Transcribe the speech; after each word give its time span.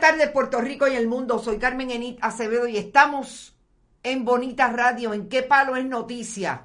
Buenas 0.00 0.16
tardes, 0.16 0.32
Puerto 0.32 0.62
Rico 0.62 0.88
y 0.88 0.96
el 0.96 1.08
mundo. 1.08 1.38
Soy 1.38 1.58
Carmen 1.58 1.90
Enit 1.90 2.18
Acevedo 2.22 2.66
y 2.66 2.78
estamos 2.78 3.54
en 4.02 4.24
Bonita 4.24 4.72
Radio. 4.72 5.12
¿En 5.12 5.28
qué 5.28 5.42
palo 5.42 5.76
es 5.76 5.84
noticia? 5.84 6.62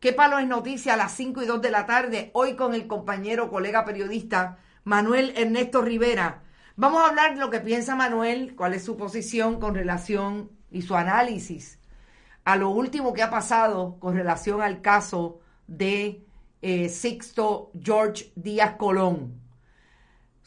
¿Qué 0.00 0.14
palo 0.14 0.38
es 0.38 0.46
noticia 0.46 0.94
a 0.94 0.96
las 0.96 1.12
5 1.12 1.42
y 1.42 1.46
2 1.46 1.60
de 1.60 1.70
la 1.70 1.84
tarde? 1.84 2.30
Hoy 2.32 2.56
con 2.56 2.72
el 2.72 2.86
compañero, 2.86 3.50
colega 3.50 3.84
periodista 3.84 4.56
Manuel 4.84 5.34
Ernesto 5.36 5.82
Rivera. 5.82 6.44
Vamos 6.76 7.02
a 7.02 7.08
hablar 7.08 7.34
de 7.34 7.40
lo 7.40 7.50
que 7.50 7.60
piensa 7.60 7.94
Manuel, 7.94 8.56
cuál 8.56 8.72
es 8.72 8.86
su 8.86 8.96
posición 8.96 9.60
con 9.60 9.74
relación 9.74 10.50
y 10.70 10.80
su 10.80 10.96
análisis 10.96 11.78
a 12.46 12.56
lo 12.56 12.70
último 12.70 13.12
que 13.12 13.22
ha 13.22 13.28
pasado 13.28 13.98
con 14.00 14.16
relación 14.16 14.62
al 14.62 14.80
caso 14.80 15.40
de 15.66 16.24
eh, 16.62 16.88
Sixto 16.88 17.70
George 17.78 18.32
Díaz 18.34 18.76
Colón 18.78 19.46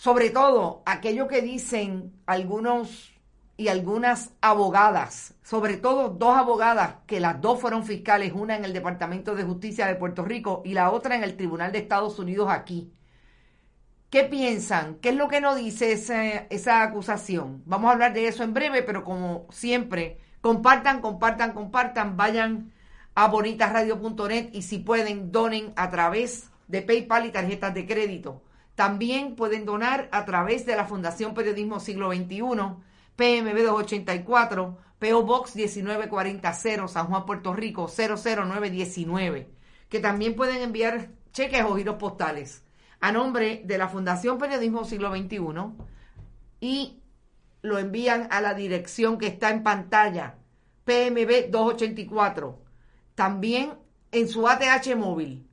sobre 0.00 0.30
todo 0.30 0.82
aquello 0.86 1.28
que 1.28 1.42
dicen 1.42 2.14
algunos 2.24 3.12
y 3.58 3.68
algunas 3.68 4.30
abogadas, 4.40 5.34
sobre 5.42 5.76
todo 5.76 6.08
dos 6.08 6.38
abogadas, 6.38 6.94
que 7.06 7.20
las 7.20 7.38
dos 7.42 7.60
fueron 7.60 7.84
fiscales, 7.84 8.32
una 8.34 8.56
en 8.56 8.64
el 8.64 8.72
Departamento 8.72 9.34
de 9.34 9.44
Justicia 9.44 9.86
de 9.86 9.96
Puerto 9.96 10.24
Rico 10.24 10.62
y 10.64 10.72
la 10.72 10.90
otra 10.90 11.16
en 11.16 11.22
el 11.22 11.36
Tribunal 11.36 11.70
de 11.70 11.80
Estados 11.80 12.18
Unidos 12.18 12.48
aquí. 12.50 12.90
¿Qué 14.08 14.24
piensan? 14.24 14.94
¿Qué 15.02 15.10
es 15.10 15.16
lo 15.16 15.28
que 15.28 15.42
nos 15.42 15.56
dice 15.56 15.92
esa, 15.92 16.24
esa 16.48 16.82
acusación? 16.82 17.62
Vamos 17.66 17.90
a 17.90 17.92
hablar 17.92 18.14
de 18.14 18.26
eso 18.26 18.42
en 18.42 18.54
breve, 18.54 18.82
pero 18.82 19.04
como 19.04 19.48
siempre, 19.50 20.18
compartan, 20.40 21.02
compartan, 21.02 21.52
compartan, 21.52 22.16
vayan 22.16 22.72
a 23.14 23.28
bonitasradio.net 23.28 24.48
y 24.54 24.62
si 24.62 24.78
pueden, 24.78 25.30
donen 25.30 25.74
a 25.76 25.90
través 25.90 26.48
de 26.68 26.80
PayPal 26.80 27.26
y 27.26 27.32
tarjetas 27.32 27.74
de 27.74 27.86
crédito 27.86 28.40
también 28.80 29.36
pueden 29.36 29.66
donar 29.66 30.08
a 30.10 30.24
través 30.24 30.64
de 30.64 30.74
la 30.74 30.86
Fundación 30.86 31.34
Periodismo 31.34 31.80
Siglo 31.80 32.10
XXI, 32.12 32.40
PMB 33.14 33.58
284, 33.62 34.78
PO 34.98 35.22
Box 35.22 35.54
1940 35.54 36.52
San 36.88 37.06
Juan, 37.08 37.26
Puerto 37.26 37.52
Rico 37.52 37.88
00919, 37.94 39.50
que 39.90 40.00
también 40.00 40.34
pueden 40.34 40.62
enviar 40.62 41.10
cheques 41.30 41.62
o 41.62 41.76
giros 41.76 41.96
postales 41.96 42.64
a 43.00 43.12
nombre 43.12 43.60
de 43.66 43.76
la 43.76 43.90
Fundación 43.90 44.38
Periodismo 44.38 44.86
Siglo 44.86 45.14
XXI 45.14 45.38
y 46.60 47.02
lo 47.60 47.78
envían 47.78 48.28
a 48.30 48.40
la 48.40 48.54
dirección 48.54 49.18
que 49.18 49.26
está 49.26 49.50
en 49.50 49.62
pantalla, 49.62 50.38
PMB 50.84 51.50
284. 51.50 52.58
También 53.14 53.74
en 54.10 54.26
su 54.26 54.48
ATH 54.48 54.96
móvil, 54.96 55.46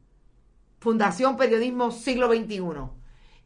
Fundación 0.80 1.36
Periodismo 1.36 1.92
Siglo 1.92 2.34
XXI. 2.34 2.97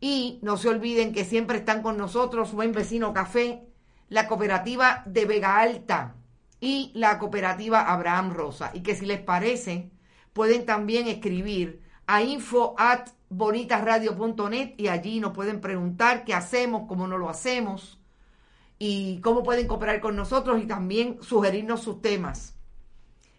Y 0.01 0.39
no 0.41 0.57
se 0.57 0.67
olviden 0.67 1.13
que 1.13 1.23
siempre 1.23 1.59
están 1.59 1.81
con 1.83 1.95
nosotros 1.95 2.51
Buen 2.51 2.73
Vecino 2.73 3.13
Café, 3.13 3.67
la 4.09 4.27
cooperativa 4.27 5.03
de 5.05 5.25
Vega 5.25 5.59
Alta 5.59 6.15
y 6.59 6.91
la 6.95 7.19
cooperativa 7.19 7.81
Abraham 7.81 8.33
Rosa. 8.33 8.71
Y 8.73 8.81
que 8.81 8.95
si 8.95 9.05
les 9.05 9.21
parece, 9.21 9.91
pueden 10.33 10.65
también 10.65 11.07
escribir 11.07 11.81
a 12.07 12.23
info 12.23 12.75
at 12.77 13.09
bonitasradio.net 13.29 14.73
y 14.77 14.87
allí 14.87 15.19
nos 15.19 15.33
pueden 15.33 15.61
preguntar 15.61 16.25
qué 16.25 16.33
hacemos, 16.33 16.87
cómo 16.87 17.07
no 17.07 17.17
lo 17.17 17.29
hacemos 17.29 17.99
y 18.79 19.21
cómo 19.21 19.43
pueden 19.43 19.67
cooperar 19.67 20.01
con 20.01 20.15
nosotros 20.15 20.61
y 20.61 20.65
también 20.65 21.19
sugerirnos 21.21 21.83
sus 21.83 22.01
temas. 22.01 22.55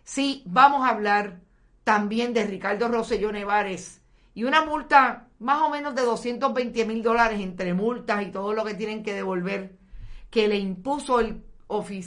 Sí, 0.05 0.43
vamos 0.47 0.87
a 0.87 0.91
hablar 0.91 1.41
también 1.83 2.33
de 2.33 2.45
Ricardo 2.45 2.87
Rosselló 2.87 3.33
Nevares 3.33 4.02
y 4.35 4.45
una 4.45 4.65
multa 4.65 5.29
más 5.39 5.63
o 5.63 5.71
menos 5.71 5.95
de 5.95 6.03
220 6.03 6.85
mil 6.85 7.03
dólares 7.03 7.41
entre 7.41 7.75
multas 7.75 8.23
y 8.23 8.31
todo 8.31 8.53
lo 8.53 8.65
que 8.65 8.75
tienen 8.75 9.03
que 9.03 9.15
devolver 9.15 9.77
que 10.31 10.49
le 10.49 10.57
impuso 10.57 11.21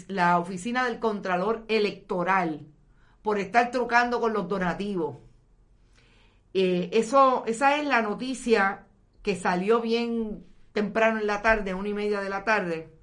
la 0.07 0.39
oficina 0.39 0.85
del 0.85 0.99
Contralor 0.99 1.63
Electoral 1.67 2.65
por 3.21 3.39
estar 3.39 3.71
trucando 3.71 4.19
con 4.19 4.33
los 4.33 4.47
donativos. 4.47 5.17
Eh, 6.53 6.89
eso, 6.93 7.43
esa 7.45 7.77
es 7.77 7.85
la 7.85 8.01
noticia 8.01 8.87
que 9.21 9.35
salió 9.35 9.81
bien 9.81 10.45
temprano 10.73 11.19
en 11.19 11.27
la 11.27 11.41
tarde, 11.41 11.73
una 11.73 11.89
y 11.89 11.93
media 11.93 12.21
de 12.21 12.29
la 12.29 12.43
tarde, 12.43 12.93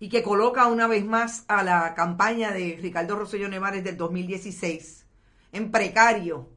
y 0.00 0.08
que 0.08 0.22
coloca 0.22 0.66
una 0.66 0.86
vez 0.86 1.04
más 1.04 1.44
a 1.48 1.62
la 1.62 1.94
campaña 1.94 2.50
de 2.50 2.78
Ricardo 2.80 3.16
Rosselló 3.16 3.48
Nevares 3.48 3.84
del 3.84 3.96
2016 3.96 5.06
en 5.52 5.70
precario 5.70 6.50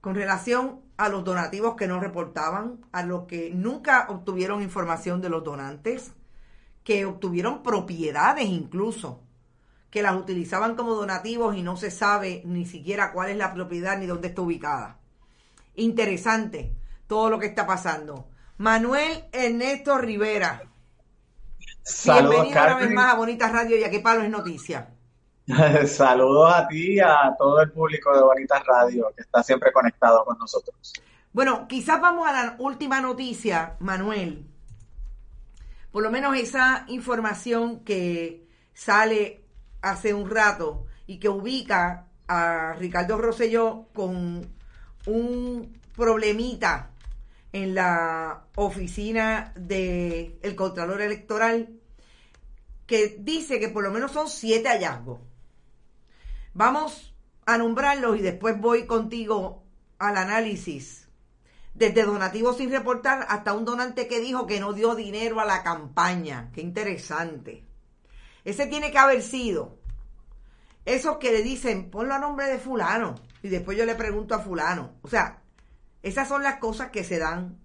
con 0.00 0.14
relación 0.14 0.80
a 1.02 1.08
los 1.08 1.24
donativos 1.24 1.74
que 1.74 1.88
no 1.88 1.98
reportaban, 1.98 2.78
a 2.92 3.02
los 3.02 3.24
que 3.24 3.50
nunca 3.52 4.06
obtuvieron 4.08 4.62
información 4.62 5.20
de 5.20 5.30
los 5.30 5.42
donantes, 5.42 6.12
que 6.84 7.06
obtuvieron 7.06 7.64
propiedades 7.64 8.44
incluso, 8.44 9.20
que 9.90 10.02
las 10.02 10.14
utilizaban 10.14 10.76
como 10.76 10.94
donativos 10.94 11.56
y 11.56 11.62
no 11.62 11.76
se 11.76 11.90
sabe 11.90 12.42
ni 12.44 12.66
siquiera 12.66 13.12
cuál 13.12 13.30
es 13.30 13.36
la 13.36 13.52
propiedad 13.52 13.98
ni 13.98 14.06
dónde 14.06 14.28
está 14.28 14.42
ubicada. 14.42 15.00
Interesante 15.74 16.72
todo 17.08 17.30
lo 17.30 17.40
que 17.40 17.46
está 17.46 17.66
pasando. 17.66 18.28
Manuel 18.58 19.24
Ernesto 19.32 19.98
Rivera. 19.98 20.62
Bienvenido 22.04 22.62
una 22.62 22.76
vez 22.76 22.90
más 22.92 23.12
a 23.12 23.16
Bonita 23.16 23.48
Radio 23.48 23.76
y 23.76 23.82
a 23.82 23.90
qué 23.90 23.98
palo 23.98 24.22
es 24.22 24.30
noticia. 24.30 24.88
Saludos 25.86 26.52
a 26.54 26.68
ti 26.68 26.94
y 26.94 27.00
a 27.00 27.34
todo 27.36 27.60
el 27.60 27.70
público 27.72 28.14
de 28.14 28.22
Bonitas 28.22 28.64
Radio 28.64 29.12
que 29.16 29.22
está 29.22 29.42
siempre 29.42 29.72
conectado 29.72 30.24
con 30.24 30.38
nosotros. 30.38 30.92
Bueno, 31.32 31.66
quizás 31.66 32.00
vamos 32.00 32.28
a 32.28 32.32
la 32.32 32.56
última 32.58 33.00
noticia, 33.00 33.76
Manuel. 33.80 34.46
Por 35.90 36.02
lo 36.02 36.10
menos 36.10 36.36
esa 36.36 36.84
información 36.88 37.80
que 37.80 38.46
sale 38.72 39.44
hace 39.80 40.14
un 40.14 40.30
rato 40.30 40.86
y 41.06 41.18
que 41.18 41.28
ubica 41.28 42.06
a 42.28 42.74
Ricardo 42.78 43.18
Rosselló 43.18 43.86
con 43.92 44.46
un 45.06 45.80
problemita 45.96 46.90
en 47.52 47.74
la 47.74 48.44
oficina 48.54 49.52
del 49.56 50.38
el 50.40 50.54
Contralor 50.54 51.02
Electoral 51.02 51.68
que 52.86 53.16
dice 53.18 53.58
que 53.58 53.68
por 53.68 53.82
lo 53.82 53.90
menos 53.90 54.12
son 54.12 54.28
siete 54.28 54.68
hallazgos. 54.68 55.31
Vamos 56.54 57.14
a 57.46 57.58
nombrarlos 57.58 58.18
y 58.18 58.22
después 58.22 58.60
voy 58.60 58.86
contigo 58.86 59.64
al 59.98 60.16
análisis. 60.16 61.08
Desde 61.74 62.04
donativos 62.04 62.58
sin 62.58 62.70
reportar 62.70 63.26
hasta 63.28 63.54
un 63.54 63.64
donante 63.64 64.06
que 64.06 64.20
dijo 64.20 64.46
que 64.46 64.60
no 64.60 64.74
dio 64.74 64.94
dinero 64.94 65.40
a 65.40 65.46
la 65.46 65.62
campaña. 65.62 66.50
Qué 66.52 66.60
interesante. 66.60 67.64
Ese 68.44 68.66
tiene 68.66 68.90
que 68.90 68.98
haber 68.98 69.22
sido 69.22 69.78
esos 70.84 71.18
que 71.18 71.30
le 71.30 71.42
dicen, 71.42 71.90
ponlo 71.90 72.14
a 72.14 72.18
nombre 72.18 72.46
de 72.46 72.58
fulano. 72.58 73.14
Y 73.42 73.48
después 73.48 73.78
yo 73.78 73.86
le 73.86 73.94
pregunto 73.94 74.34
a 74.34 74.40
fulano. 74.40 74.96
O 75.02 75.08
sea, 75.08 75.42
esas 76.02 76.28
son 76.28 76.42
las 76.42 76.56
cosas 76.56 76.90
que 76.90 77.04
se 77.04 77.18
dan 77.18 77.58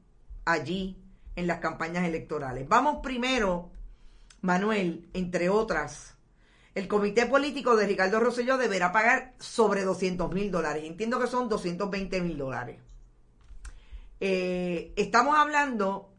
allí 0.46 1.04
en 1.36 1.48
las 1.48 1.60
campañas 1.60 2.06
electorales. 2.06 2.68
Vamos 2.68 3.00
primero, 3.02 3.72
Manuel, 4.42 5.10
entre 5.14 5.50
otras, 5.50 6.17
el 6.78 6.88
comité 6.88 7.26
político 7.26 7.76
de 7.76 7.88
Ricardo 7.88 8.20
Rosselló 8.20 8.56
deberá 8.56 8.92
pagar 8.92 9.34
sobre 9.40 9.82
200 9.84 10.32
mil 10.32 10.52
dólares. 10.52 10.84
Entiendo 10.86 11.20
que 11.20 11.26
son 11.26 11.50
220 11.50 12.22
mil 12.22 12.38
dólares. 12.38 12.80
Eh, 14.20 14.94
estamos 14.96 15.36
hablando 15.36 16.14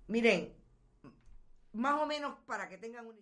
Miren, 0.07 0.53
más 1.73 2.01
o 2.01 2.05
menos 2.05 2.33
para 2.45 2.67
que 2.67 2.77
tengan 2.77 3.07
un... 3.07 3.15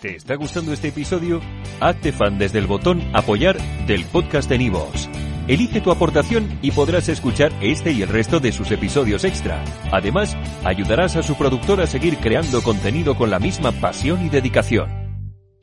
¿Te 0.00 0.16
está 0.16 0.34
gustando 0.34 0.72
este 0.72 0.88
episodio? 0.88 1.40
Hazte 1.80 2.12
fan 2.12 2.38
desde 2.38 2.58
el 2.58 2.66
botón 2.66 3.02
Apoyar 3.14 3.56
del 3.86 4.04
podcast 4.06 4.48
de 4.48 4.58
Nivos. 4.58 5.08
Elige 5.48 5.80
tu 5.80 5.90
aportación 5.90 6.58
y 6.60 6.72
podrás 6.72 7.08
escuchar 7.08 7.52
este 7.62 7.92
y 7.92 8.02
el 8.02 8.08
resto 8.08 8.40
de 8.40 8.52
sus 8.52 8.70
episodios 8.72 9.24
extra. 9.24 9.64
Además, 9.92 10.36
ayudarás 10.64 11.16
a 11.16 11.22
su 11.22 11.36
productor 11.36 11.80
a 11.80 11.86
seguir 11.86 12.18
creando 12.18 12.62
contenido 12.62 13.16
con 13.16 13.30
la 13.30 13.38
misma 13.38 13.72
pasión 13.72 14.26
y 14.26 14.28
dedicación. 14.28 15.05